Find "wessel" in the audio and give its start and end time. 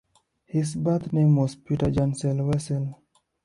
2.47-3.03